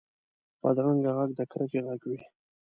بدرنګه 0.61 1.11
غږ 1.17 1.29
د 1.35 1.41
کرکې 1.51 1.79
غږ 1.85 2.01
وي 2.09 2.21